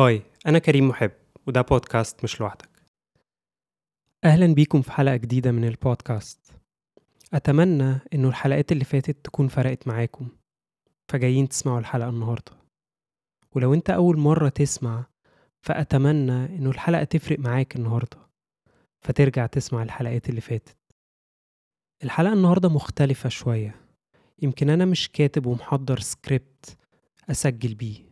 [0.00, 1.10] هاي أنا كريم محب
[1.46, 2.68] وده بودكاست مش لوحدك.
[4.24, 6.52] أهلا بيكم في حلقة جديدة من البودكاست.
[7.34, 10.28] أتمنى إنه الحلقات اللي فاتت تكون فرقت معاكم
[11.08, 12.52] فجايين تسمعوا الحلقة النهاردة.
[13.52, 15.04] ولو أنت أول مرة تسمع
[15.66, 18.18] فأتمنى إنه الحلقة تفرق معاك النهاردة
[19.00, 20.76] فترجع تسمع الحلقات اللي فاتت.
[22.04, 23.74] الحلقة النهاردة مختلفة شوية.
[24.42, 26.76] يمكن أنا مش كاتب ومحضر سكريبت
[27.30, 28.09] أسجل بيه.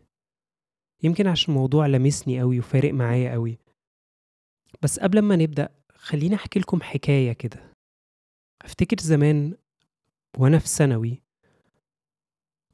[1.02, 3.58] يمكن عشان الموضوع لمسني قوي وفارق معايا قوي
[4.82, 7.72] بس قبل ما نبدأ خليني أحكي لكم حكاية كده.
[8.62, 9.54] أفتكر زمان
[10.38, 11.22] وأنا في ثانوي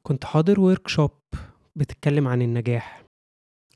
[0.03, 1.11] كنت حاضر workshop
[1.75, 3.05] بتتكلم عن النجاح.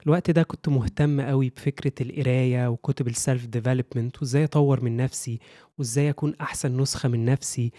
[0.06, 5.40] الوقت ده كنت مهتم قوي بفكرة القراية وكتب ال self development وإزاي أطور من نفسي
[5.78, 7.72] وإزاي أكون أحسن نسخة من نفسي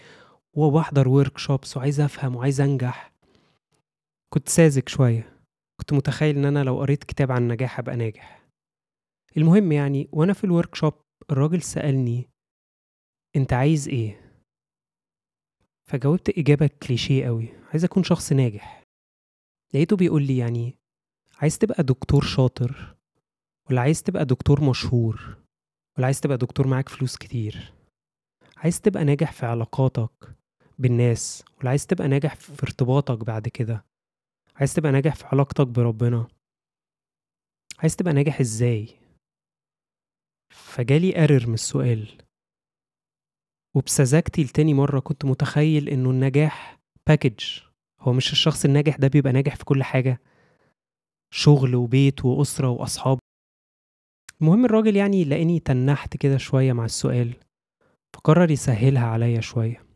[0.53, 3.11] وبحضر workshops وعايز أفهم وعايز أنجح.
[4.33, 5.30] كنت ساذج شوية.
[5.81, 8.47] كنت متخيل إن أنا لو قريت كتاب عن النجاح ابقى ناجح.
[9.37, 10.93] المهم يعني وأنا في ال workshop
[11.31, 12.29] الراجل سألني
[13.35, 14.31] أنت عايز إيه؟
[15.89, 18.83] فجاوبت إجابة كليشيه قوي عايز أكون شخص ناجح.
[19.73, 20.75] لقيته بيقول لي يعني
[21.37, 22.95] عايز تبقى دكتور شاطر
[23.69, 25.37] ولا عايز تبقى دكتور مشهور
[25.97, 27.73] ولا عايز تبقى دكتور معاك فلوس كتير؟
[28.57, 30.35] عايز تبقى ناجح في علاقاتك
[30.79, 33.90] بالناس ولا عايز تبقى ناجح في ارتباطك بعد كده؟
[34.61, 36.27] عايز تبقى ناجح في علاقتك بربنا؟
[37.79, 38.87] عايز تبقى ناجح إزاي؟
[40.53, 42.17] فجالي قرر من السؤال.
[43.75, 47.59] وبسذاجتي لتاني مرة كنت متخيل إنه النجاح باكج
[47.99, 50.21] هو مش الشخص الناجح ده بيبقى ناجح في كل حاجة.
[51.33, 53.19] شغل وبيت وأسرة وأصحاب.
[54.41, 57.33] المهم الراجل يعني لقاني تنحت كده شوية مع السؤال.
[58.15, 59.90] فقرر يسهلها عليا شوية.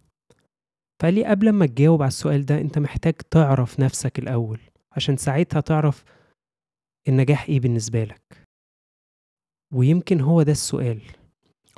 [1.01, 4.59] فقال لي قبل ما تجاوب على السؤال ده انت محتاج تعرف نفسك الأول؟
[4.91, 6.03] عشان ساعتها تعرف
[7.07, 8.45] النجاح إيه بالنسبة لك.
[9.73, 11.01] ويمكن هو ده السؤال.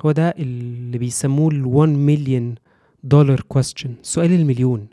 [0.04, 2.54] هو ده اللي بيسموه ال 1 مليون
[3.04, 3.90] دولار question.
[4.02, 4.88] سؤال المليون.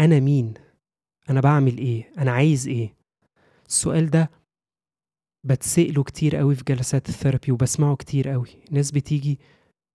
[0.00, 0.54] أنا مين؟
[1.30, 2.94] أنا بعمل إيه؟ أنا عايز إيه؟
[3.68, 4.30] السؤال ده
[5.46, 8.48] بتسأله كتير قوي في جلسات الثيرابي وبسمعه كتير قوي.
[8.70, 9.38] ناس بتيجي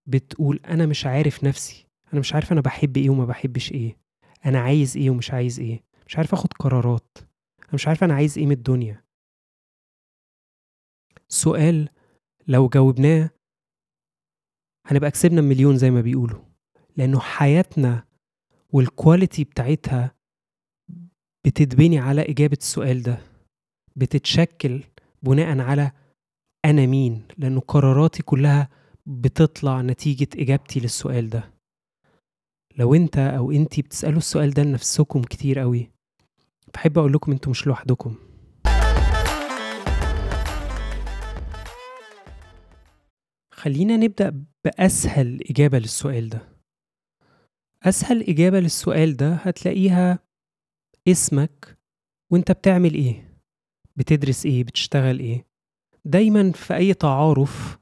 [0.08, 1.85] بتقول أنا مش عارف نفسي.
[2.16, 3.98] أنا مش عارف أنا بحب إيه وما بحبش إيه.
[4.46, 5.84] أنا عايز إيه ومش عايز إيه.
[6.08, 7.18] مش عارف أخد قرارات.
[7.60, 9.04] أنا مش عارف أنا عايز إيه من الدنيا.
[11.28, 11.90] سؤال
[12.48, 13.30] لو جاوبناه
[14.86, 16.42] هنبقى كسبنا مليون زي ما بيقولوا.
[16.98, 18.08] لأنه حياتنا
[18.70, 20.16] والكواليتي بتاعتها
[21.46, 23.22] بتتبني على إجابة السؤال ده.
[23.96, 24.84] بتتشكل
[25.24, 25.92] بناء على
[26.66, 27.28] أنا مين.
[27.38, 28.70] لأنه قراراتي كلها
[29.06, 31.55] بتطلع نتيجة إجابتي للسؤال ده.
[32.78, 35.92] لو أنت أو أنتي بتسألوا السؤال ده لنفسكم كتير قوي
[36.74, 38.16] بحب أقول لكم أنتوا مش لوحدكم.
[43.52, 46.56] خلينا نبدأ بأسهل إجابة للسؤال ده.
[47.84, 50.20] أسهل إجابة للسؤال ده هتلاقيها
[51.08, 51.78] اسمك
[52.32, 53.38] وانت بتعمل إيه؟
[53.96, 55.46] بتدرس إيه؟ بتشتغل إيه؟
[56.06, 57.78] دايما في أي تعارف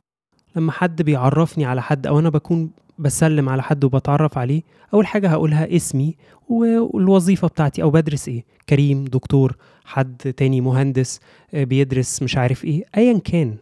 [0.56, 4.62] لما حد بيعرفني على حد أو أنا بكون بسلم على حد وبتعرف عليه
[4.94, 6.16] أول حاجة هقولها اسمي
[6.50, 11.20] والوظيفة بتاعتي أو بدرس إيه كريم دكتور حد تاني مهندس
[11.54, 13.58] بيدرس مش عارف إيه ايا كان.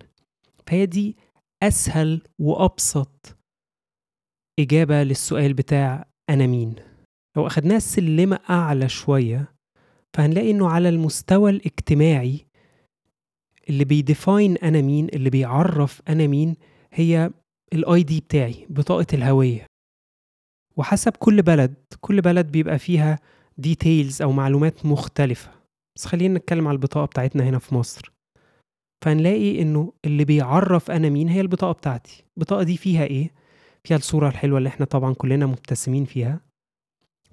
[0.67, 1.15] فهي دي
[1.63, 3.37] أسهل وأبسط
[4.59, 6.75] إجابة للسؤال بتاع أنا مين.
[7.37, 9.53] لو أخدناها السلمه أعلى شوية
[10.13, 12.45] فهنلاقي إنه على المستوى الاجتماعي
[13.69, 16.55] اللي بي define أنا مين اللي بيعرف أنا مين
[16.93, 17.31] هي
[17.73, 19.65] ال ID بتاعي بطاقة الهوية.
[20.77, 23.19] وحسب كل بلد كل بلد بيبقى فيها
[23.57, 25.51] ديتيلز أو معلومات مختلفة.
[25.95, 28.11] بس خلينا نتكلم على البطاقة بتاعتنا هنا في مصر.
[29.05, 32.23] فهنلاقي إنه اللي بيعرف أنا مين هي البطاقة بتاعتي.
[32.37, 33.31] البطاقة دي فيها إيه؟
[33.83, 36.41] فيها الصورة الحلوة اللي إحنا طبعا كلنا مبتسمين فيها.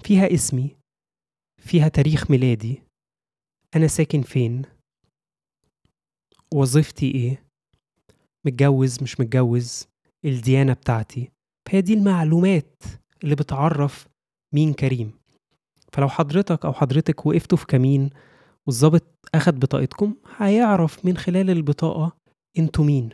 [0.04, 0.76] فيها اسمي.
[1.62, 2.82] فيها تاريخ ميلادي.
[3.76, 4.62] أنا ساكن فين؟
[6.54, 7.44] وظيفتي إيه؟
[8.46, 9.88] متجوز مش متجوز؟
[10.24, 11.30] الديانة بتاعتي.
[11.68, 12.82] فهي دي المعلومات
[13.24, 14.08] اللي بتعرف
[14.54, 15.12] مين كريم.
[15.92, 18.10] فلو حضرتك أو حضرتك وقفتوا في كمين
[18.66, 19.04] والظابط
[19.34, 22.16] أخد بطاقتكم هيعرف من خلال البطاقة
[22.58, 23.10] أنتوا مين.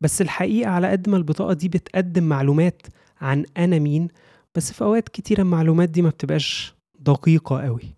[0.00, 2.82] بس الحقيقة على قد ما البطاقة دي بتقدم معلومات
[3.20, 4.08] عن أنا مين
[4.54, 7.96] بس في أوقات كتيرة المعلومات دي ما بتبقاش دقيقة قوي.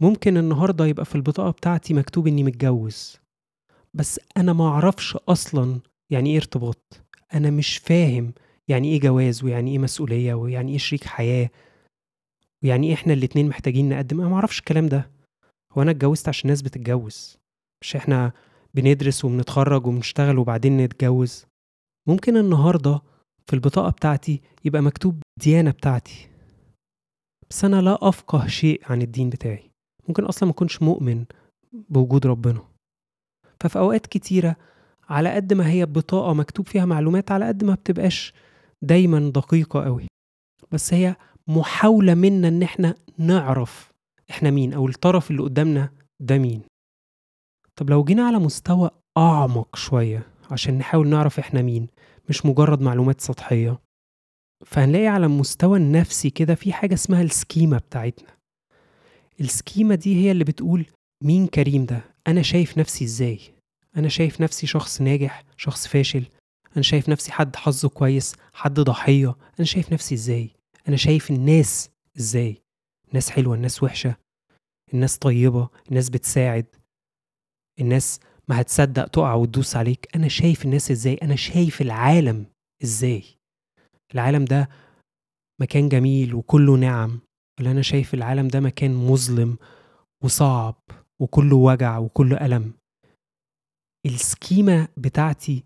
[0.00, 3.16] ممكن النهاردة يبقى في البطاقة بتاعتي مكتوب إني متجوز
[3.94, 5.80] بس أنا ما أعرفش أصلا
[6.10, 7.00] يعني إيه ارتباط؟
[7.34, 8.32] أنا مش فاهم
[8.68, 11.50] يعني إيه جواز ويعني إيه مسؤولية ويعني إيه شريك حياة
[12.64, 14.20] ويعني إيه إحنا الاتنين محتاجين نقدم.
[14.20, 15.10] أنا ما أعرفش الكلام ده.
[15.72, 17.38] هو أنا اتجوزت عشان الناس بتتجوز
[17.82, 18.32] مش إحنا
[18.74, 21.46] بندرس وبنتخرج وبنشتغل وبعدين نتجوز.
[22.08, 23.00] ممكن النهاردة
[23.46, 26.28] في البطاقة بتاعتي يبقى مكتوب الديانة بتاعتي
[27.50, 29.70] بس أنا لا أفقه شيء عن الدين بتاعي.
[30.08, 31.24] ممكن أصلا ما أكونش مؤمن
[31.72, 32.62] بوجود ربنا.
[33.60, 34.56] ففي أوقات كتيرة
[35.10, 38.32] على قد ما هي بطاقة مكتوب فيها معلومات على قد ما بتبقاش
[38.82, 40.06] دايما دقيقة قوي.
[40.72, 41.16] بس هي
[41.48, 43.90] محاولة منا إن إحنا نعرف
[44.30, 45.90] إحنا مين أو الطرف اللي قدامنا
[46.20, 46.62] ده مين.
[47.76, 51.88] طب لو جينا على مستوى أعمق شوية عشان نحاول نعرف إحنا مين
[52.28, 53.78] مش مجرد معلومات سطحية
[54.66, 58.28] فهنلاقي على المستوى النفسي كده في حاجة اسمها السكيمة بتاعتنا.
[59.40, 60.86] السكيمة دي هي اللي بتقول
[61.24, 63.40] مين كريم ده؟ أنا شايف نفسي إزاي؟
[63.96, 66.24] أنا شايف نفسي شخص ناجح شخص فاشل.
[66.74, 69.36] أنا شايف نفسي حد حظه كويس حد ضحية.
[69.58, 70.50] أنا شايف نفسي إزاي؟
[70.88, 72.62] أنا شايف الناس إزاي؟
[73.08, 74.16] الناس حلوة الناس وحشة.
[74.94, 76.66] الناس طيبة الناس بتساعد.
[77.80, 80.08] الناس ما هتصدق تقع وتدوس عليك.
[80.16, 82.46] أنا شايف الناس إزاي؟ أنا شايف العالم
[82.84, 83.24] إزاي؟
[84.14, 84.68] العالم ده
[85.60, 87.20] مكان جميل وكله نعم
[87.60, 89.58] ولا أنا شايف العالم ده مكان مظلم
[90.24, 90.82] وصعب
[91.20, 92.72] وكله وجع وكله ألم.
[94.06, 95.64] ال schema بتاعتي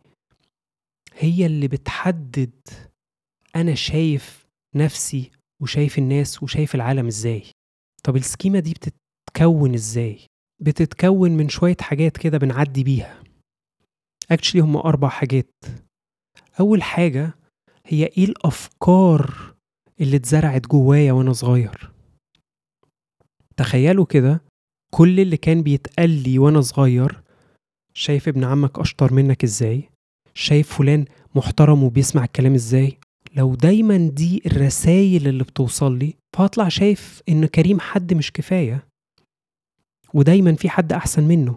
[1.14, 2.50] هي اللي بتحدد
[3.56, 5.30] أنا شايف نفسي
[5.62, 7.42] وشايف الناس وشايف العالم إزاي.
[8.04, 10.18] طب ال schema دي بتتكون إزاي؟
[10.62, 13.22] بتتكون من شوية حاجات كده بنعدي بيها.
[14.30, 15.50] actually هم أربع حاجات.
[16.60, 17.34] أول حاجة
[17.86, 19.54] هي إيه الأفكار
[20.00, 21.92] اللي اتزرعت جوايا وأنا صغير؟
[23.56, 24.42] تخيلوا كده
[24.94, 27.23] كل اللي كان بيتقال لي وأنا صغير
[27.96, 29.88] شايف ابن عمك أشطر منك إزاي؟
[30.34, 31.04] شايف فلان
[31.34, 32.98] محترم وبيسمع الكلام إزاي؟
[33.36, 38.86] لو دايما دي الرسايل اللي بتوصل لي فهطلع شايف إن كريم حد مش كفاية.
[40.14, 41.54] ودايما في حد أحسن منه.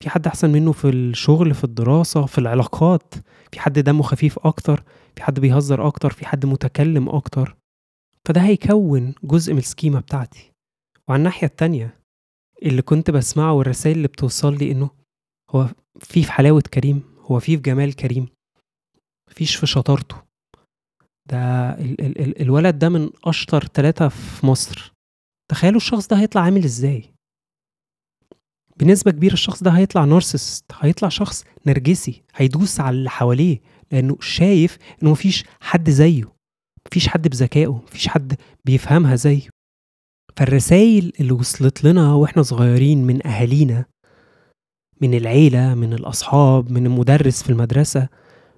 [0.00, 3.14] في حد أحسن منه في الشغل في الدراسة في العلاقات.
[3.52, 4.82] في حد دمه خفيف أكتر
[5.16, 7.56] في حد بيهزر أكتر في حد متكلم أكتر.
[8.28, 10.52] فده هيكون جزء من السكيمة بتاعتي.
[11.08, 11.98] وعلى الناحية التانية
[12.62, 14.90] اللي كنت بسمعه والرسائل اللي بتوصل لي إنه
[15.54, 15.68] هو
[16.00, 18.28] في في حلاوة كريم هو في في جمال كريم
[19.30, 20.16] مفيش في شطارته.
[21.26, 24.92] ده ال ال ال الولد ده من أشطر ثلاثة في مصر.
[25.50, 27.14] تخيلوا الشخص ده هيطلع عامل إزاي؟
[28.76, 33.60] بنسبة كبيرة الشخص ده هيطلع نارسست هيطلع شخص نرجسي هيدوس على اللي حواليه
[33.92, 36.24] لأنه شايف إنه مفيش حد زيه
[36.86, 39.48] مفيش حد بذكائه مفيش حد بيفهمها زيه.
[40.36, 43.84] فالرسائل اللي وصلت لنا وإحنا صغيرين من أهالينا
[45.00, 48.08] من العيلة من الأصحاب من المدرس في المدرسة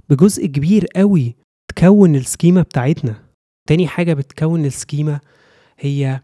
[0.09, 1.37] بجزء كبير قوي
[1.69, 3.23] تكون السكيمة بتاعتنا.
[3.69, 5.21] تاني حاجة بتكون السكيمة
[5.79, 6.21] هي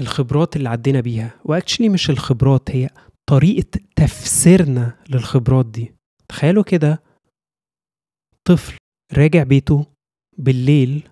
[0.00, 1.34] الخبرات اللي عدينا بيها.
[1.44, 2.90] واكشلي مش الخبرات هي
[3.26, 5.94] طريقة تفسيرنا للخبرات دي.
[6.28, 7.02] تخيلوا كده
[8.44, 8.76] طفل
[9.12, 9.86] راجع بيته
[10.38, 11.08] بالليل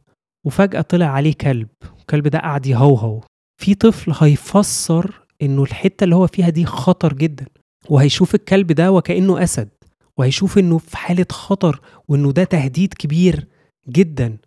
[0.46, 1.68] وفجأة طلع عليه كلب.
[2.00, 3.20] الكلب ده قعد يهوهو.
[3.60, 7.46] في طفل هيفسر إنه الحتة اللي هو فيها دي خطر جدا.
[7.90, 9.68] وهيشوف الكلب ده وكأنه أسد
[10.16, 13.46] وهيشوف إنه في حالة خطر وإنه ده تهديد كبير
[13.88, 14.38] جدا.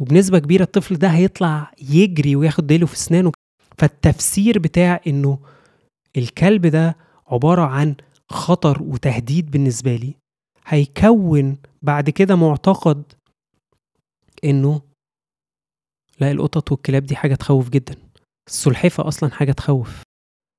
[0.00, 3.32] وبنسبة كبيرة الطفل ده هيطلع يجري وياخد ديله في أسنانه.
[3.78, 5.38] فالتفسير بتاع إنه
[6.16, 6.96] الكلب ده
[7.26, 7.94] عبارة عن
[8.30, 10.14] خطر وتهديد بالنسبة لي
[10.66, 13.02] هيكون بعد كده معتقد
[14.44, 14.80] إنه
[16.20, 17.96] لا القطط والكلاب دي حاجة تخوف جدا.
[18.48, 20.02] السلحفة أصلا حاجة تخوف.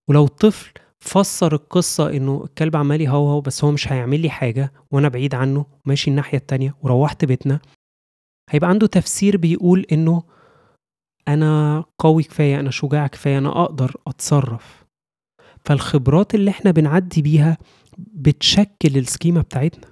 [0.10, 0.72] ولو الطفل
[1.10, 5.66] فسر القصة إنه الكلب عمال يهوهو بس هو مش هيعمل لي حاجة وأنا بعيد عنه
[5.86, 7.60] ماشي الناحية التانية وروحت بيتنا.
[8.50, 10.24] هيبقى عنده تفسير بيقول إنه
[11.28, 14.86] أنا قوي كفاية أنا شجاع كفاية أنا أقدر أتصرف.
[15.66, 17.58] فالخبرات اللي إحنا بنعدي بيها
[17.98, 19.86] بتشكل ال schema بتاعتنا.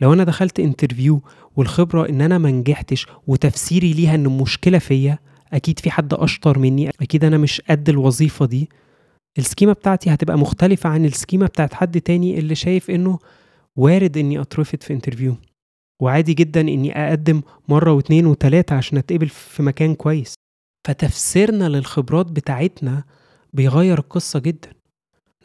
[0.00, 1.22] لو أنا دخلت interview
[1.56, 5.18] والخبرة إن أنا منجحتش وتفسيري ليها إن المشكلة فيا
[5.52, 8.68] أكيد في حد أشطر مني أكيد أنا مش قد الوظيفة دي.
[9.38, 13.18] ال schema بتاعتي هتبقى مختلفة عن ال schema بتاعت حد تاني اللي شايف إنه
[13.76, 15.36] وارد إني أترفض في interview
[16.02, 20.34] وعادي جدا إني أقدم مرة واتنين وتلاتة عشان أتقبل في مكان كويس.
[20.86, 23.04] فتفسيرنا للخبرات بتاعتنا
[23.52, 24.72] بيغير القصة جدا.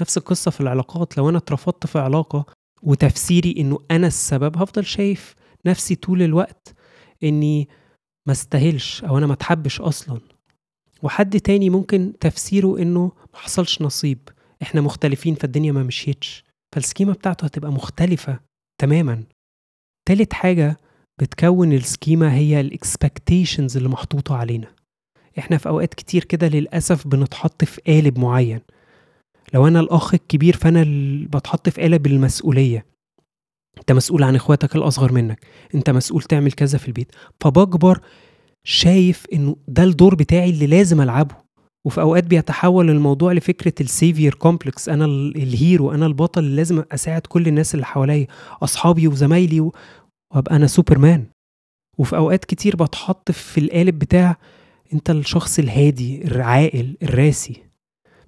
[0.01, 1.17] نفس القصة في العلاقات.
[1.17, 2.45] لو أنا اترفضت في علاقة
[2.83, 6.75] وتفسيري إنه أنا السبب هفضل شايف نفسي طول الوقت
[7.23, 7.69] إني
[8.27, 10.19] ما استاهلش أو أنا ما اتحبش أصلا.
[11.03, 14.19] وحد تاني ممكن تفسيره إنه ما حصلش نصيب.
[14.61, 16.43] إحنا مختلفين فالدنيا ما مشيتش.
[16.75, 18.39] فال schema بتاعته هتبقى مختلفة
[18.81, 19.23] تماما.
[20.07, 20.77] تالت حاجة
[21.21, 24.67] بتكون ال schema هي ال expectations اللي محطوطة علينا.
[25.39, 28.61] إحنا في أوقات كتير كده للأسف بنتحط في قالب معين.
[29.53, 30.85] لو أنا الأخ الكبير فأنا
[31.29, 32.85] بتحط في قالب المسؤولية.
[33.77, 35.45] أنت مسؤول عن إخواتك الأصغر منك.
[35.75, 37.11] أنت مسؤول تعمل كذا في البيت.
[37.39, 38.01] فبكبر
[38.63, 41.35] شايف إنه ده الدور بتاعي اللي لازم ألعبه.
[41.85, 46.83] وفي أوقات بيتحول الموضوع لفكرة ال savior complex أنا ال hero أنا البطل اللي لازم
[46.91, 48.27] أساعد كل الناس اللي حواليا
[48.63, 49.59] أصحابي وزمايلي
[50.31, 51.25] وأبقى أنا سوبرمان.
[51.97, 54.37] وفي أوقات كتير بتحط في القالب بتاع
[54.93, 57.55] أنت الشخص الهادي العاقل الراسي.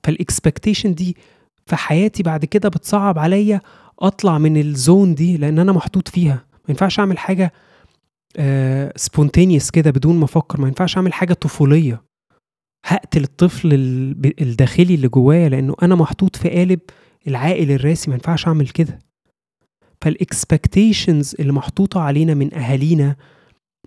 [0.03, 1.17] فال expectation دي
[1.65, 3.61] في حياتي بعد كده بتصعب عليا
[3.99, 6.33] أطلع من ال zone دي لأن أنا محطوط فيها.
[6.53, 7.53] ما ينفعش أعمل حاجة
[8.95, 12.03] spontaneous كده بدون ما أفكر ما ينفعش اعمل حاجة طفولية.
[12.85, 13.69] هقتل الطفل
[14.41, 16.79] الداخلي اللي جوايا لأنه أنا محطوط في قالب
[17.27, 18.99] العاقل الراسي ما ينفعش أعمل كده.
[20.01, 23.15] فال expectations اللي محطوطة علينا من أهالينا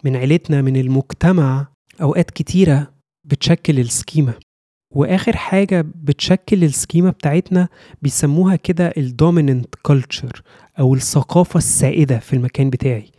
[0.05, 1.69] من عيلتنا من المجتمع
[2.03, 2.93] أوقات كتيرة
[3.25, 4.33] بتشكل ال schema
[4.95, 7.69] وآخر حاجة بتشكل ال schema بتاعتنا
[8.03, 10.43] بيسموها كده ال dominant culture
[10.79, 13.11] أو الثقافة السائدة في المكان بتاعي.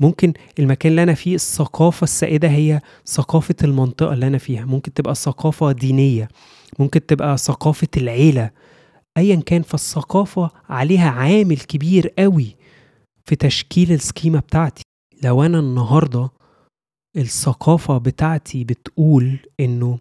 [0.00, 4.64] ممكن المكان اللي أنا فيه الثقافة السائدة هي ثقافة المنطقة اللي أنا فيها.
[4.64, 6.28] ممكن تبقى ثقافة دينية
[6.78, 8.50] ممكن تبقى ثقافة العيلة.
[9.16, 12.56] ايا كان فالثقافة عليها عامل كبير قوي
[13.24, 14.82] في تشكيل السكيما بتاعتي.
[15.24, 16.30] لو أنا النهارده
[17.16, 19.98] الثقافة بتاعتي بتقول إنه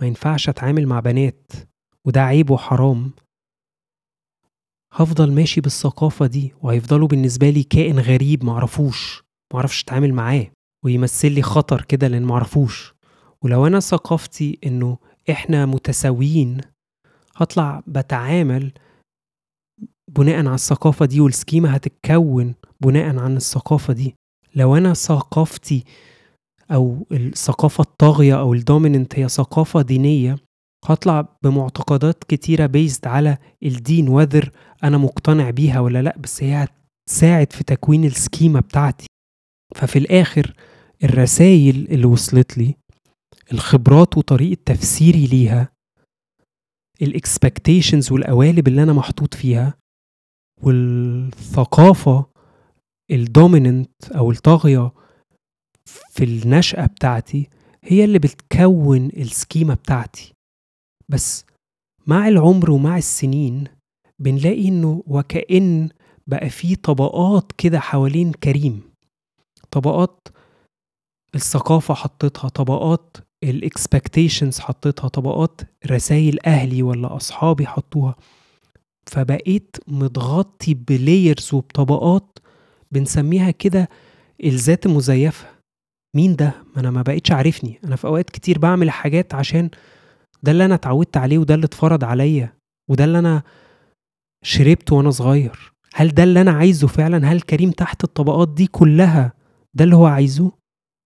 [0.00, 1.52] ما ينفعش أتعامل مع بنات
[2.04, 3.10] وده عيب وحرام
[4.96, 9.24] هفضل ماشي بالثقافة دي وهيفضلوا بالنسبة لي كائن غريب معرفوش
[9.54, 10.46] معرفش أتعامل معاه
[10.84, 12.94] ويمثل لي خطر كده لأن معرفوش.
[13.42, 14.98] ولو أنا ثقافتي إنه
[15.30, 16.60] إحنا متساويين
[17.36, 18.72] هطلع بتعامل
[20.08, 24.14] بناء على الثقافة دي وال schema هتتكون بناء عن الثقافة دي.
[24.54, 25.84] لو أنا ثقافتي
[26.70, 30.36] أو الثقافة الطاغية أو ال dominant هي ثقافة دينية
[30.84, 34.50] هطلع بمعتقدات كتيرة based على الدين whether
[34.84, 36.68] أنا مقتنع بيها ولا لأ بس هي
[37.08, 39.06] هتساعد في تكوين ال schema بتاعتي.
[39.76, 40.52] ففي الآخر
[41.04, 42.74] الرسائل اللي وصلت لي
[43.52, 45.68] الخبرات وطريقة تفسيري ليها
[47.02, 49.74] ال expectations والقوالب اللي أنا محطوط فيها
[50.62, 52.26] والثقافة
[53.10, 54.92] ال dominant أو الطاغية
[56.10, 57.48] في النشأة بتاعتي
[57.82, 60.32] هي اللي بتكون ال schema بتاعتي.
[61.08, 61.44] بس
[62.06, 63.64] مع العمر ومع السنين
[64.18, 65.88] بنلاقي إنه وكأن
[66.26, 68.82] بقى في طبقات كده حوالين كريم.
[69.70, 70.28] طبقات
[71.34, 78.16] الثقافة حطتها طبقات ال expectations حطتها طبقات رسائل أهلي ولا أصحابي حطوها.
[79.06, 82.38] فبقيت متغطي ب layers وبطبقات
[82.92, 83.88] بنسميها كده
[84.44, 85.46] الذات المزيفة
[86.16, 87.78] مين ده؟ ما أنا ما بقيتش عارفني.
[87.84, 89.70] أنا في أوقات كتير بعمل حاجات عشان
[90.46, 92.52] ده اللي أنا اتعودت عليه وده اللي اتفرض عليا
[92.90, 93.42] وده اللي أنا
[94.44, 95.72] شربته وأنا صغير.
[95.94, 99.32] هل ده اللي أنا عايزه فعلا؟ هل كريم تحت الطبقات دي كلها
[99.74, 100.52] ده اللي هو عايزه؟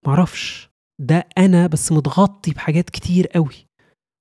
[0.07, 0.69] معرفش.
[0.99, 3.67] ده أنا بس متغطي بحاجات كتير قوي.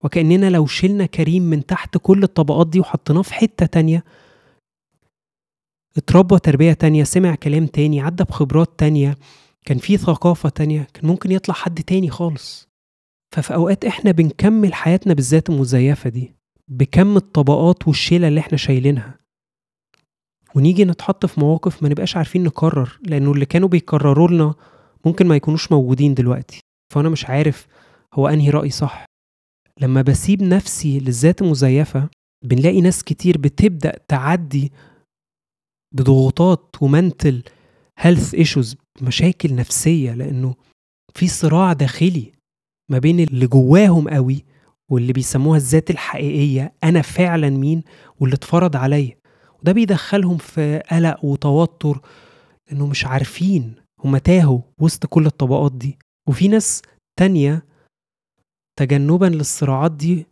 [0.05, 4.05] وكأننا لو شلنا كريم من تحت كل الطبقات دي وحطيناه في حتة تانية
[5.97, 9.17] اتربى تربية تانية سمع كلام تاني عدى بخبرات تانية
[9.65, 12.70] كان في ثقافة تانية كان ممكن يطلع حد تاني خالص.
[13.35, 16.33] ففي أوقات إحنا بنكمل حياتنا بالذات المزيفة دي
[16.69, 19.19] بكم الطبقات والشيلة اللي إحنا شايلينها.
[20.55, 24.55] ونيجي نتحط في مواقف ما نبقاش عارفين نكرر لأنه اللي كانوا بيكرروا لنا
[25.05, 26.61] ممكن ما يكونوش موجودين دلوقتي.
[26.95, 27.67] فأنا مش عارف
[28.15, 29.05] هو أنهي رأي صح.
[29.81, 32.09] لما بسيب نفسي للذات المزيفة
[32.45, 34.73] بنلاقي ناس كتير بتبدأ تعدي
[35.95, 37.43] بضغوطات و mental
[37.99, 40.55] health issues مشاكل نفسية لأنه
[41.15, 42.33] في صراع داخلي.
[42.91, 44.45] ما بين اللي جواهم قوي
[44.89, 47.83] واللي بيسموها الذات الحقيقية أنا فعلا مين
[48.21, 49.17] واللي اتفرض عليا.
[49.61, 52.01] وده بيدخلهم في قلق وتوتر
[52.73, 55.99] إنه مش عارفين هما تاهوا وسط كل الطبقات دي.
[56.29, 56.83] وفي ناس
[57.19, 57.65] تانية
[58.79, 60.27] تجنبا للصراعات دي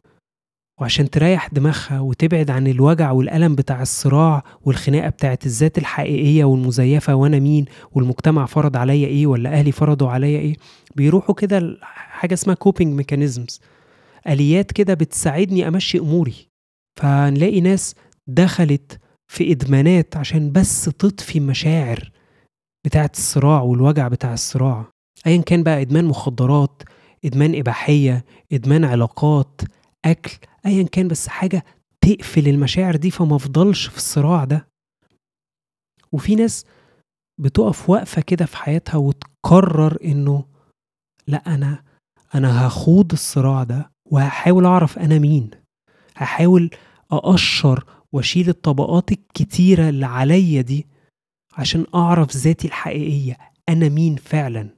[0.81, 7.39] وعشان تريح دماغها وتبعد عن الوجع والألم بتاع الصراع والخناقة بتاعت الذات الحقيقية والمزيفة وأنا
[7.39, 10.57] مين والمجتمع فرض عليا إيه ولا أهلي فرضوا عليا إيه
[10.97, 11.77] بيروحوا كده
[12.19, 13.61] حاجة اسمها coping mechanisms
[14.27, 16.49] آليات كده بتساعدني أمشي أموري.
[17.01, 17.95] فنلاقي ناس
[18.27, 19.01] دخلت
[19.33, 22.11] في إدمانات عشان بس تطفي المشاعر
[22.87, 24.85] بتاعت الصراع والوجع بتاع الصراع.
[25.27, 26.83] أيا كان بقى إدمان مخدرات
[27.25, 29.61] إدمان إباحية إدمان علاقات
[30.05, 31.65] أكل أيا كان بس حاجة
[32.01, 34.69] تقفل المشاعر دي فما افضلش في الصراع ده.
[36.13, 36.65] وفي ناس
[37.41, 40.45] بتقف وقفة كده في حياتها وتقرر إنه
[41.27, 41.85] لا أنا
[42.35, 45.51] أنا هخوض الصراع ده وهحاول أعرف أنا مين.
[46.17, 46.71] هحاول
[47.13, 50.87] أقشر وأشيل الطبقات الكتيرة اللي عليا دي
[51.53, 53.37] عشان أعرف ذاتي الحقيقية.
[53.69, 54.69] أنا مين فعلا؟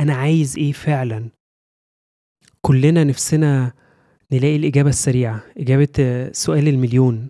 [0.00, 1.28] أنا عايز إيه فعلا؟
[2.60, 3.72] كلنا نفسنا
[4.32, 7.28] نلاقي الإجابة السريعة إجابة سؤال المليون.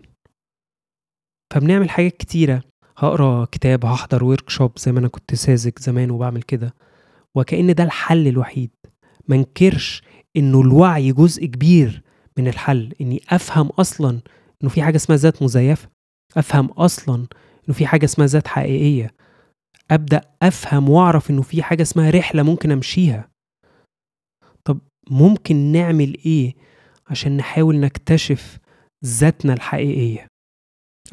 [1.53, 2.63] فبنعمل حاجات كتيرة.
[2.99, 6.75] هقرأ كتاب هحضر ورك شوب زي ما أنا كنت ساذج زمان وبعمل كده.
[7.35, 8.71] وكأن ده الحل الوحيد.
[9.29, 10.03] منكرش
[10.37, 12.03] إنه الوعي جزء كبير
[12.39, 12.95] من الحل.
[13.01, 14.21] إني أفهم أصلا
[14.63, 15.89] إنه في حاجة اسمها ذات مزيفة.
[16.37, 17.15] أفهم أصلا
[17.69, 19.15] إنه في حاجة اسمها ذات حقيقية.
[19.91, 23.29] أبدأ أفهم وأعرف إنه في حاجة اسمها رحلة ممكن أمشيها.
[24.65, 24.79] طب
[25.11, 26.55] ممكن نعمل إيه
[27.07, 28.59] عشان نحاول نكتشف
[29.05, 30.27] ذاتنا الحقيقية؟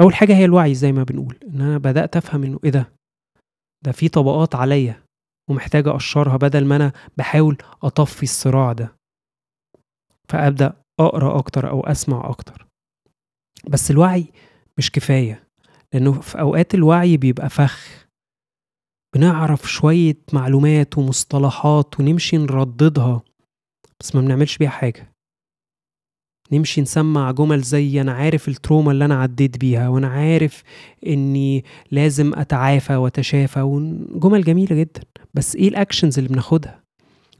[0.02, 1.38] أول حاجة هي الوعي زي ما بنقول.
[1.44, 2.92] إن أنا بدأت أفهم إنه إيه ده؟
[3.86, 5.04] ده في طبقات عليا.
[5.50, 8.96] ومحتاج أقشرها بدل ما أنا بحاول أطفي الصراع ده.
[10.30, 12.68] فأبدأ أقرأ أكتر أو أسمع أكتر.
[13.70, 14.26] بس الوعي
[14.78, 15.48] مش كفاية
[15.94, 18.08] لأنه في أوقات الوعي بيبقى فخ.
[19.16, 23.22] بنعرف شوية معلومات ومصطلحات ونمشي نرددها
[24.00, 25.14] بس ما بنعملش بيها حاجة.
[26.52, 30.64] نمشي نسمع جمل زي أنا عارف التروما اللي أنا عديت بيها وأنا عارف
[31.08, 35.02] إني لازم أتعافى وأتشافى وجمل جميلة جدا.
[35.34, 36.84] بس إيه الاكشنز اللي بناخدها؟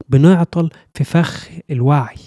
[0.08, 2.18] بنعطل في فخ الوعي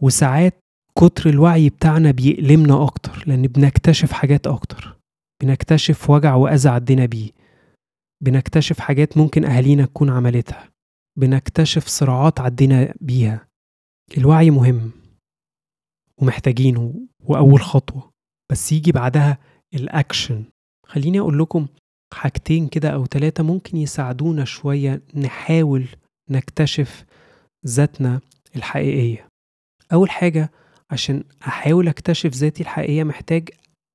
[0.00, 0.54] وساعات
[0.98, 4.96] كتر الوعي بتاعنا بيألمنا أكتر لأن بنكتشف حاجات أكتر
[5.42, 7.30] بنكتشف وجع وأذى عدينا بيه
[8.24, 10.70] بنكتشف حاجات ممكن أهالينا تكون عملتها
[11.18, 13.48] بنكتشف صراعات عدينا بيها.
[14.18, 14.90] الوعي مهم
[16.22, 16.94] ومحتاجينه
[17.24, 18.10] وأول خطوة
[18.52, 19.38] بس يجي بعدها
[19.74, 20.44] الأكشن
[20.86, 21.66] خليني أقول لكم
[22.14, 25.88] حاجتين كده أو ثلاثة ممكن يساعدونا شوية نحاول
[26.30, 27.04] نكتشف
[27.66, 28.20] ذاتنا
[28.56, 29.28] الحقيقية.
[29.92, 30.50] أول حاجة
[30.90, 33.48] عشان أحاول أكتشف ذاتي الحقيقية محتاج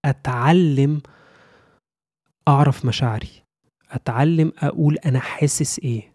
[0.05, 1.01] أتعلم
[2.47, 3.43] أعرف مشاعري.
[3.91, 6.13] أتعلم أقول أنا حاسس إيه؟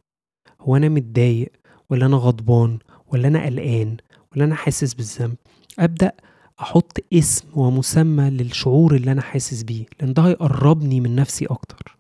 [0.61, 1.53] هو أنا متضايق
[1.91, 3.97] ولا أنا غضبان ولا أنا قلقان
[4.33, 5.37] ولا أنا حاسس بالذنب؟
[5.79, 6.13] أبدأ
[6.61, 11.99] أحط اسم ومسمى للشعور اللي أنا حاسس بيه لأن ده هيقربني من نفسي أكتر.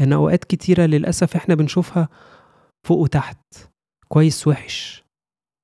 [0.00, 2.08] لأن أوقات كتيرة للأسف إحنا بنشوفها
[2.86, 3.38] فوق وتحت
[4.08, 5.04] كويس وحش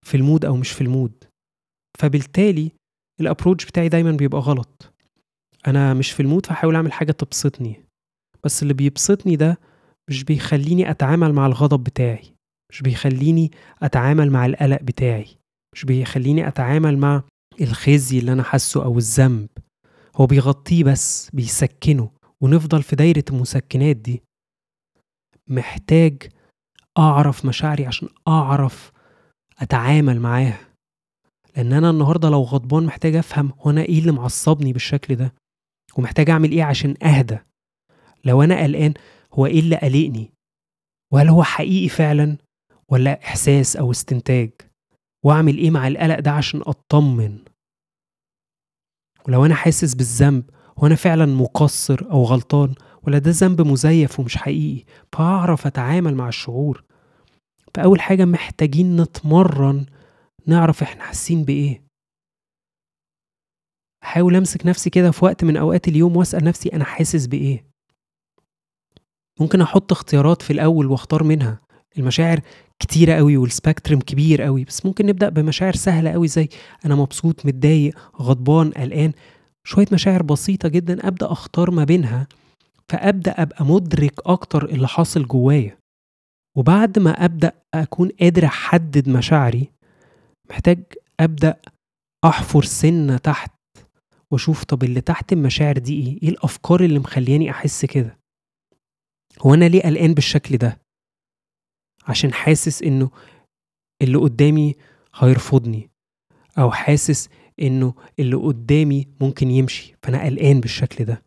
[0.07, 1.13] في ال mood أو مش في ال mood.
[2.01, 2.73] فبالتالي
[3.21, 4.93] ال approach بتاعي دايما بيبقى غلط.
[5.67, 7.81] أنا مش في ال mood فحاول اعمل حاجة تبسطني.
[8.45, 9.59] بس اللي بيبسطني ده
[10.11, 12.35] مش بيخليني اتعامل مع الغضب بتاعي
[12.73, 13.51] مش بيخليني
[13.83, 15.27] اتعامل مع القلق بتاعي
[15.75, 17.23] مش بيخليني اتعامل مع
[17.61, 19.49] الخزي اللي أنا حاسه أو الذنب
[20.17, 22.11] هو بيغطيه بس بيسكنه
[22.41, 24.23] ونفضل في دايرة المسكنات دي.
[25.49, 26.23] محتاج
[26.99, 28.93] أعرف مشاعري عشان أعرف
[29.59, 30.61] أتعامل معاها.
[31.57, 35.35] لأن أنا النهارده لو غضبان محتاج أفهم هو أنا إيه اللي معصبني بالشكل ده
[35.97, 37.39] ومحتاج أعمل إيه عشان أهدى.
[38.25, 38.95] لو أنا قلقان
[39.33, 40.31] هو إيه اللي قلقني؟
[41.13, 42.37] وهل هو حقيقي فعلا
[42.89, 44.51] ولا إحساس أو استنتاج؟
[45.25, 47.39] وأعمل إيه مع القلق ده عشان أطمن؟
[49.29, 54.37] ولو أنا حاسس بالذنب هو أنا فعلا مقصر أو غلطان ولا ده ذنب مزيف ومش
[54.37, 56.85] حقيقي فاعرف أتعامل مع الشعور.
[57.75, 59.87] فأول حاجة محتاجين نتمرن
[60.47, 61.83] نعرف إحنا حاسين بإيه.
[64.03, 67.65] أحاول أمسك نفسي كده في وقت من أوقات اليوم وأسأل نفسي أنا حاسس بإيه.
[69.41, 71.61] ممكن أحط اختيارات في الأول وأختار منها.
[71.99, 72.41] المشاعر
[72.81, 74.65] كتيرة قوي والسبكترم كبير قوي.
[74.65, 76.49] بس ممكن نبدأ بمشاعر سهلة قوي زي
[76.87, 79.13] أنا مبسوط متضايق غضبان قلقان.
[79.65, 82.27] شوية مشاعر بسيطة جدا أبدأ أختار ما بينها
[82.89, 85.79] فأبدأ أبقى مدرك أكتر اللي حاصل جوايا.
[86.57, 89.69] وبعد ما أبدأ أكون قادر أحدد مشاعري
[90.51, 90.79] محتاج
[91.21, 91.57] أبدأ
[92.25, 93.51] أحفر سنة تحت
[94.31, 98.19] وأشوف طب اللي تحت المشاعر دي إيه؟ إيه الأفكار اللي مخلياني أحس كده؟
[99.43, 100.79] هو أنا ليه قلقان بالشكل ده؟
[102.11, 103.11] عشان حاسس إنه
[104.03, 104.75] اللي قدامي
[105.15, 105.91] هيرفضني
[106.59, 107.29] أو حاسس
[107.63, 111.23] إنه اللي قدامي ممكن يمشي فأنا قلقان بالشكل ده.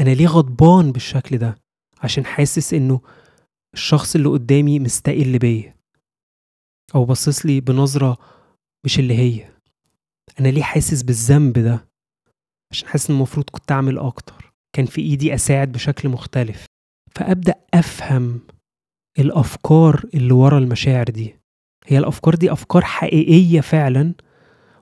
[0.00, 1.58] أنا ليه غضبان بالشكل ده؟
[2.02, 3.00] عشان حاسس إنه
[3.74, 5.76] الشخص اللي قدامي مستقل بيا
[6.94, 8.18] أو باصص لي بنظرة
[8.84, 9.52] مش اللي هي.
[10.40, 11.88] أنا ليه حاسس بالذنب ده؟
[12.72, 14.52] عشان حاسس ان المفروض كنت أعمل أكتر.
[14.76, 16.66] كان في إيدي أساعد بشكل مختلف.
[17.14, 18.40] فأبدأ أفهم
[19.18, 21.34] الأفكار اللي ورا المشاعر دي.
[21.86, 24.14] هي الأفكار دي أفكار حقيقية فعلا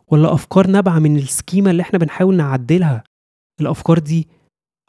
[0.09, 3.05] ولا أفكار نابعة من السكيمة اللي إحنا بنحاول نعدلها؟
[3.61, 4.29] الأفكار دي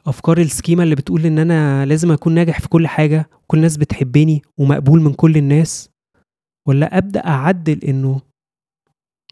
[0.06, 3.76] أفكار ال schema اللي بتقول إن أنا لازم أكون ناجح في كل حاجة كل الناس
[3.76, 5.90] بتحبني ومقبول من كل الناس؟
[6.68, 8.20] ولا أبدأ أعدل إنه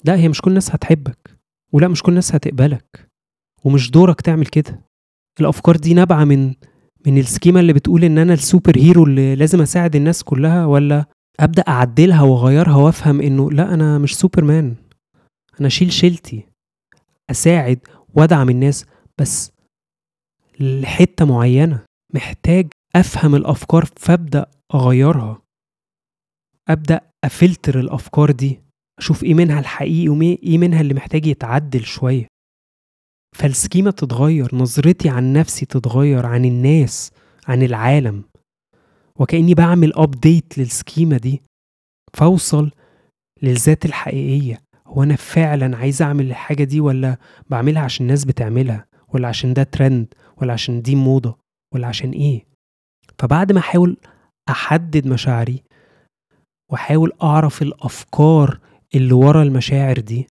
[0.05, 1.39] لا هي مش كل الناس هتحبك
[1.73, 3.09] ولا مش كل الناس هتقبلك
[3.65, 4.81] ومش دورك تعمل كده؟
[5.41, 6.55] الأفكار دي نابعة من
[7.07, 10.67] من ال schema اللي بتقول إن أنا ال super hero اللي لازم أساعد الناس كلها
[10.67, 11.05] ولا
[11.41, 14.75] أبدأ أعدلها وأغيرها وأفهم إنه لا أنا مش سوبرمان.
[15.61, 16.47] أنا أشيل شيلتي
[17.31, 17.79] أساعد
[18.15, 18.87] وأدعم الناس
[19.19, 19.53] بس
[20.61, 21.85] لحتة معينة
[22.15, 25.43] محتاج أفهم الأفكار فأبدأ أغيرها.
[26.69, 28.61] أبدأ أفلتر الأفكار دي
[28.99, 32.27] أشوف إيه منها الحقيقي وايه منها اللي محتاج يتعدل شوية.
[33.37, 37.11] فال schema تتغير نظرتي عن نفسي تتغير عن الناس
[37.49, 38.25] عن العالم.
[39.19, 41.43] وكأني بعمل update لل schema دي
[42.15, 42.71] فأوصل
[43.43, 44.63] للذات الحقيقية.
[44.87, 47.17] هو أنا فعلا عايز أعمل الحاجة دي ولا
[47.51, 51.39] بعملها عشان الناس بتعملها؟ ولا عشان ده ترند ولا عشان دي موضة؟
[51.75, 52.45] ولا عشان إيه؟
[53.19, 53.97] فبعد ما أحاول
[54.49, 55.63] أحدد مشاعري
[56.73, 58.59] وأحاول أعرف الأفكار
[58.95, 60.27] اللي ورا المشاعر دي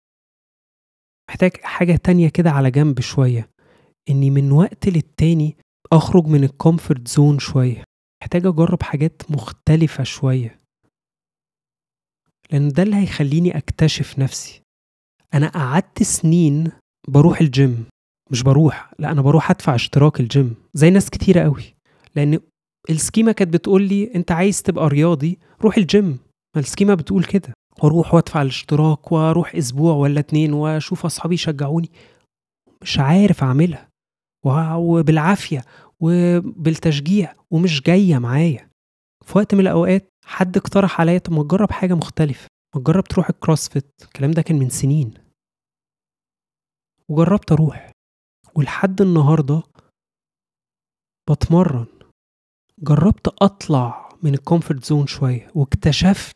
[1.31, 3.49] محتاج حاجة تانية كده على جنب شوية
[4.09, 5.57] إني من وقت للتاني
[5.93, 7.83] أخرج من ال comfort zone شوية
[8.23, 10.57] محتاج أجرب حاجات مختلفة شوية.
[12.51, 14.61] لأن ده اللي هيخليني أكتشف نفسي.
[15.33, 16.71] أنا قعدت سنين
[17.07, 17.85] بروح الجيم
[18.31, 21.75] مش بروح لا أنا بروح أدفع اشتراك الجيم زي ناس كتيرة قوي.
[22.15, 22.39] لأن
[22.89, 26.19] ال schema كانت بتقول لي أنت عايز تبقى رياضي روح الجيم
[26.55, 27.53] ما ال schema بتقول كده.
[27.83, 31.89] وأروح وادفع الاشتراك وأروح أسبوع ولا اتنين وأشوف أصحابي يشجعوني.
[32.81, 33.89] مش عارف أعملها.
[34.75, 35.65] وبالعافية
[35.99, 38.69] وبالتشجيع ومش جاية معايا.
[39.25, 43.29] في وقت من الأوقات حد اقترح عليا طب ما تجرب حاجة مختلفة ما تجرب تروح
[43.29, 45.13] ال CrossFit الكلام ده كان من سنين.
[47.09, 47.91] وجربت أروح.
[48.55, 49.63] ولحد النهارده
[51.29, 51.85] بتمرن.
[52.79, 56.35] جربت أطلع من ال comfort zone شوية واكتشفت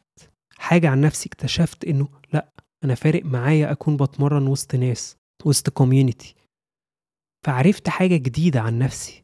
[0.58, 2.50] حاجة عن نفسي اكتشفت إنه لأ
[2.84, 6.36] أنا فارق معايا أكون بتمرن وسط ناس وسط community
[7.46, 9.24] فعرفت حاجة جديدة عن نفسي.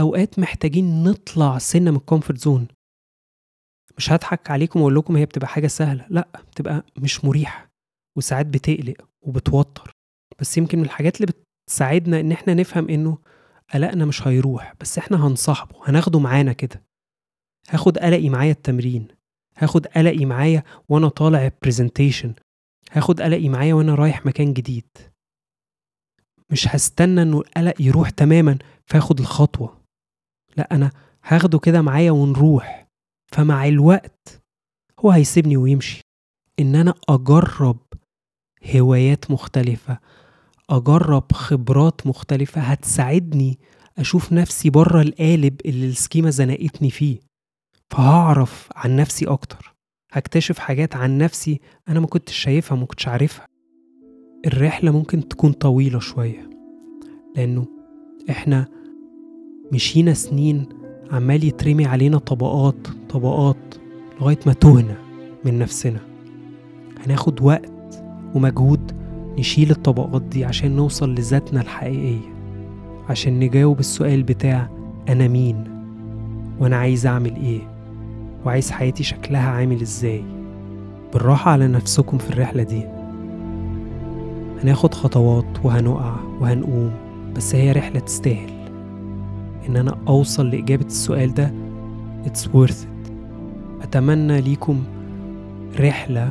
[0.00, 2.68] أوقات محتاجين نطلع سنة من ال comfort zone
[3.98, 7.70] مش هضحك عليكم وأقول لكم هي بتبقى حاجة سهلة لأ بتبقى مش مريحة
[8.16, 9.92] وساعات بتقلق وبتوتر.
[10.38, 11.32] بس يمكن من الحاجات اللي
[11.66, 13.18] بتساعدنا إن إحنا نفهم إنه
[13.74, 16.82] قلقنا مش هيروح بس إحنا هنصاحبه هناخده معانا كده.
[17.68, 19.08] هاخد قلقي معايا التمرين.
[19.58, 22.34] هاخد قلقي معايا وأنا طالع presentation
[22.92, 24.88] هاخد قلقي معايا وأنا رايح مكان جديد.
[26.50, 29.80] مش هستنى إنه القلق يروح تماما فآخد الخطوة.
[30.56, 30.90] لا أنا
[31.24, 32.86] هاخده كده معايا ونروح.
[33.32, 34.42] فمع الوقت
[35.00, 36.00] هو هيسيبني ويمشي.
[36.60, 37.78] إن أنا أجرب
[38.74, 39.98] هوايات مختلفة
[40.70, 43.58] أجرب خبرات مختلفة هتساعدني
[43.98, 47.18] أشوف نفسي بره القالب اللي ال schema زنقتني فيه.
[47.92, 49.74] فهعرف عن نفسي أكتر.
[50.12, 53.46] هكتشف حاجات عن نفسي أنا ما كنتش شايفها ما كنتش عارفها.
[54.46, 56.50] الرحلة ممكن تكون طويلة شوية
[57.36, 57.66] لأنه
[58.30, 58.66] إحنا
[59.72, 60.66] مشينا سنين
[61.10, 63.74] عمال يترمي علينا طبقات طبقات
[64.20, 64.96] لغاية ما تهنا
[65.44, 66.00] من نفسنا.
[67.06, 68.92] هناخد وقت ومجهود
[69.38, 72.32] نشيل الطبقات دي عشان نوصل لذاتنا الحقيقية
[73.08, 74.68] عشان نجاوب السؤال بتاع
[75.08, 75.64] أنا مين؟
[76.60, 77.71] وأنا عايز أعمل إيه؟
[78.46, 80.24] وعايز حياتي شكلها عامل إزاي.
[81.12, 82.82] بالراحة على نفسكم في الرحلة دي.
[84.64, 86.90] هناخد خطوات وهنقع وهنقوم
[87.36, 88.50] بس هي رحلة تستاهل.
[89.68, 91.52] إن أنا أوصل لإجابة السؤال ده
[92.24, 93.12] It's worth it.
[93.82, 94.82] أتمنى ليكم
[95.80, 96.30] رحلة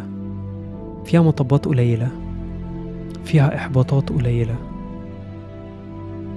[1.06, 2.10] فيها مطبات قليلة
[3.26, 4.56] فيها إحباطات قليلة.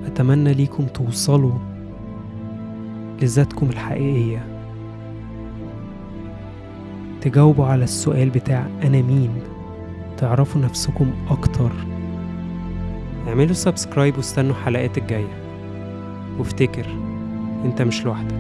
[0.07, 1.53] أتمنى ليكم توصلوا
[3.23, 4.54] لذاتكم الحقيقية.
[7.25, 9.43] تجاوبوا على السؤال بتاع أنا مين؟
[10.19, 11.71] تعرفوا نفسكم أكتر.
[13.29, 15.43] اعملوا سبسكرايب واستنوا الحلقات الجاية.
[16.39, 16.87] وافتكر
[17.65, 18.35] أنت مش لوحدك.